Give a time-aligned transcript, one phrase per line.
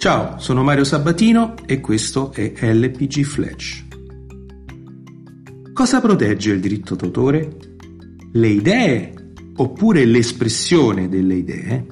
[0.00, 3.84] Ciao, sono Mario Sabatino e questo è LPG Flash.
[5.74, 7.58] Cosa protegge il diritto d'autore?
[8.32, 9.12] Le idee
[9.56, 11.86] oppure l'espressione delle idee?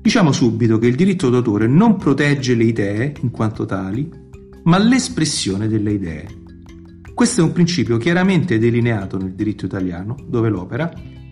[0.00, 4.10] Diciamo subito che il diritto d'autore non protegge le idee in quanto tali,
[4.62, 6.26] ma l'espressione delle idee.
[7.12, 10.90] Questo è un principio chiaramente delineato nel diritto italiano, dove l'opera,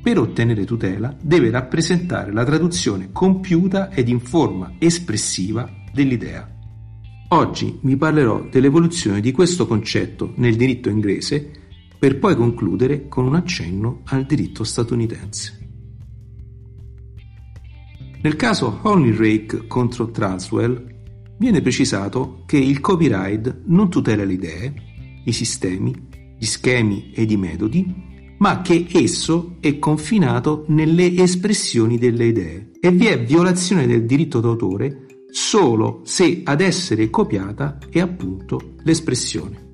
[0.09, 6.51] per ottenere tutela, deve rappresentare la traduzione compiuta ed in forma espressiva dell'idea.
[7.29, 11.51] Oggi vi parlerò dell'evoluzione di questo concetto nel diritto inglese
[11.99, 15.69] per poi concludere con un accenno al diritto statunitense.
[18.23, 20.87] Nel caso Honey Rake contro Transwell
[21.37, 24.75] viene precisato che il copyright non tutela le idee,
[25.27, 25.93] i sistemi,
[26.39, 28.08] gli schemi ed i metodi,
[28.39, 34.41] ma che esso è confinato nelle espressioni delle idee e vi è violazione del diritto
[34.41, 39.67] d'autore solo se ad essere copiata è appunto l'espressione.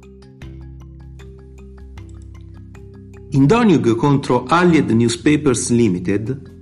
[3.30, 6.52] In Donug contro Allied Newspapers Limited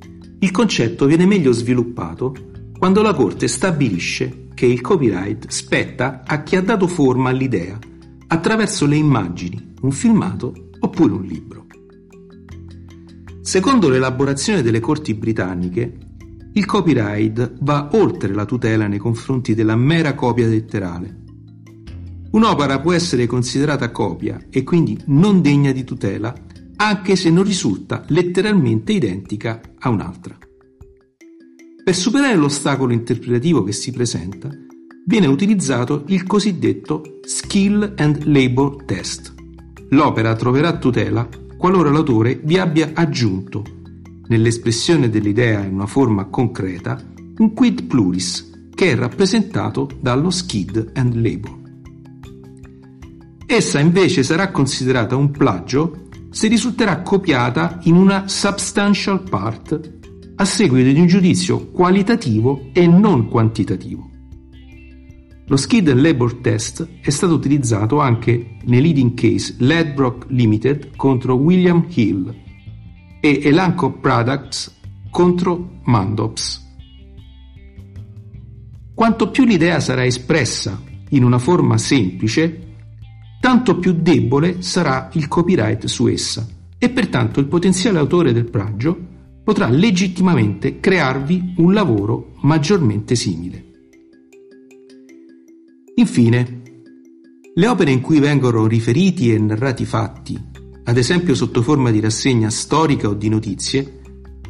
[0.40, 2.34] il concetto viene meglio sviluppato
[2.78, 7.78] quando la Corte stabilisce che il copyright spetta a chi ha dato forma all'idea
[8.26, 11.66] attraverso le immagini, un filmato oppure un libro.
[13.52, 15.98] Secondo l'elaborazione delle corti britanniche,
[16.54, 21.18] il copyright va oltre la tutela nei confronti della mera copia letterale.
[22.30, 26.34] Un'opera può essere considerata copia e quindi non degna di tutela
[26.76, 30.34] anche se non risulta letteralmente identica a un'altra.
[31.84, 34.48] Per superare l'ostacolo interpretativo che si presenta,
[35.04, 39.34] viene utilizzato il cosiddetto Skill and Labor Test.
[39.90, 41.28] L'opera troverà tutela
[41.62, 43.62] qualora l'autore vi abbia aggiunto,
[44.26, 47.00] nell'espressione dell'idea in una forma concreta,
[47.36, 51.60] un quid pluris che è rappresentato dallo skid and labor.
[53.46, 59.98] Essa invece sarà considerata un plagio se risulterà copiata in una substantial part
[60.34, 64.11] a seguito di un giudizio qualitativo e non quantitativo.
[65.52, 71.34] Lo Skid and Labor Test è stato utilizzato anche nei leading case Ledbrock Limited contro
[71.34, 72.34] William Hill
[73.20, 74.74] e Elanco Products
[75.10, 76.74] contro Mandops.
[78.94, 80.80] Quanto più l'idea sarà espressa
[81.10, 82.76] in una forma semplice,
[83.38, 86.48] tanto più debole sarà il copyright su essa
[86.78, 88.98] e pertanto il potenziale autore del plagio
[89.44, 93.71] potrà legittimamente crearvi un lavoro maggiormente simile.
[95.94, 96.62] Infine,
[97.54, 100.42] le opere in cui vengono riferiti e narrati fatti,
[100.84, 104.00] ad esempio sotto forma di rassegna storica o di notizie,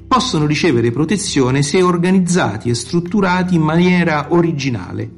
[0.07, 5.11] possono ricevere protezione se organizzati e strutturati in maniera originale,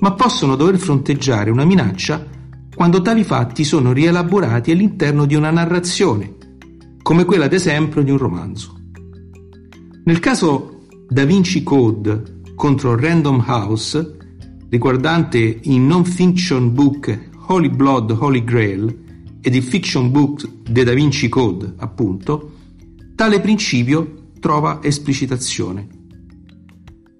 [0.00, 2.26] ma possono dover fronteggiare una minaccia
[2.74, 6.34] quando tali fatti sono rielaborati all'interno di una narrazione,
[7.02, 8.80] come quella ad esempio di un romanzo.
[10.04, 14.16] Nel caso Da Vinci Code contro Random House,
[14.72, 19.00] riguardante il non-fiction book Holy Blood Holy Grail
[19.42, 22.52] ed il fiction book The Da Vinci Code, appunto,
[23.14, 25.88] tale principio trova esplicitazione.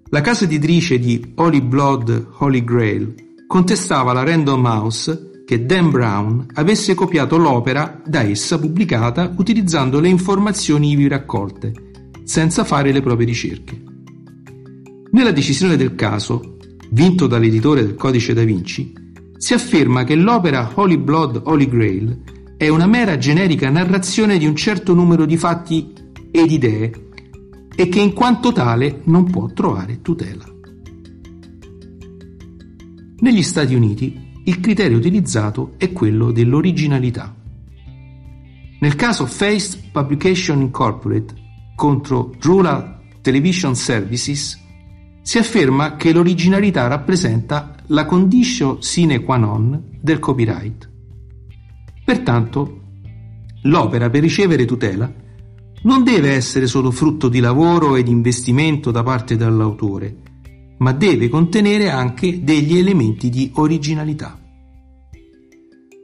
[0.09, 3.15] La casa editrice di Holy Blood Holy Grail
[3.47, 10.09] contestava la Random House che Dan Brown avesse copiato l'opera da essa pubblicata utilizzando le
[10.09, 11.75] informazioni ivi raccolte,
[12.25, 13.79] senza fare le proprie ricerche.
[15.11, 16.57] Nella decisione del caso,
[16.93, 18.93] vinto dall'editore del Codice da Vinci,
[19.37, 22.23] si afferma che l'opera Holy Blood Holy Grail
[22.57, 25.93] è una mera generica narrazione di un certo numero di fatti
[26.31, 27.09] ed idee
[27.75, 30.45] e che in quanto tale non può trovare tutela.
[33.19, 37.35] Negli Stati Uniti il criterio utilizzato è quello dell'originalità.
[38.81, 41.35] Nel caso Faced Publication Incorporated
[41.75, 44.62] contro Rural Television Services
[45.23, 50.91] si afferma che l'originalità rappresenta la condition sine qua non del copyright.
[52.05, 52.81] Pertanto,
[53.63, 55.11] l'opera per ricevere tutela
[55.85, 60.17] non deve essere solo frutto di lavoro ed investimento da parte dell'autore,
[60.79, 64.39] ma deve contenere anche degli elementi di originalità.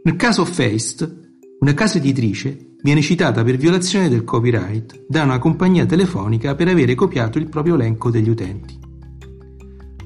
[0.05, 1.27] Nel caso Feist,
[1.61, 6.95] una casa editrice viene citata per violazione del copyright da una compagnia telefonica per avere
[6.95, 8.88] copiato il proprio elenco degli utenti.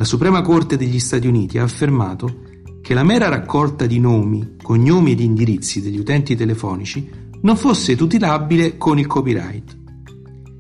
[0.02, 2.40] La Suprema Corte degli Stati Uniti ha affermato
[2.81, 7.08] che la mera raccolta di nomi, cognomi ed indirizzi degli utenti telefonici
[7.43, 9.78] non fosse tutelabile con il copyright.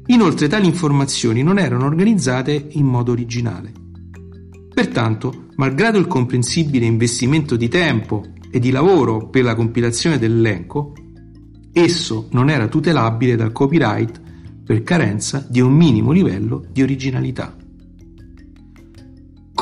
[0.06, 3.72] Inoltre tali informazioni non erano organizzate in modo originale.
[4.72, 10.92] Pertanto, malgrado il comprensibile investimento di tempo e di lavoro per la compilazione dell'elenco,
[11.72, 14.20] esso non era tutelabile dal copyright
[14.64, 17.56] per carenza di un minimo livello di originalità.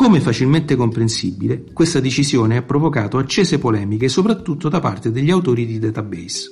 [0.00, 5.78] Come facilmente comprensibile, questa decisione ha provocato accese polemiche soprattutto da parte degli autori di
[5.78, 6.48] database.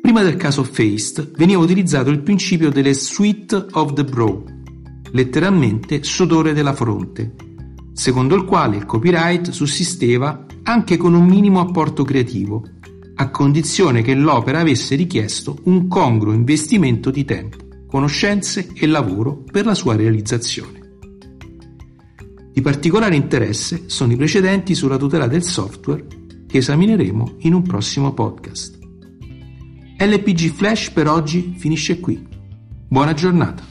[0.00, 4.44] Prima del caso Feist veniva utilizzato il principio delle Sweet of the Brow,
[5.10, 7.34] letteralmente sudore della fronte,
[7.92, 12.64] secondo il quale il copyright sussisteva anche con un minimo apporto creativo,
[13.16, 19.66] a condizione che l'opera avesse richiesto un congruo investimento di tempo, conoscenze e lavoro per
[19.66, 20.77] la sua realizzazione.
[22.52, 26.06] Di particolare interesse sono i precedenti sulla tutela del software
[26.46, 28.78] che esamineremo in un prossimo podcast.
[29.98, 32.26] LPG Flash per oggi finisce qui.
[32.88, 33.67] Buona giornata!